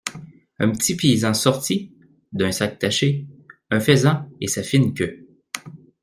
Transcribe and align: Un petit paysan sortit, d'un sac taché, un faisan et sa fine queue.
Un 0.57 0.71
petit 0.71 0.95
paysan 0.95 1.35
sortit, 1.35 1.93
d'un 2.33 2.51
sac 2.51 2.79
taché, 2.79 3.27
un 3.69 3.79
faisan 3.79 4.31
et 4.41 4.47
sa 4.47 4.63
fine 4.63 4.95
queue. 4.95 5.27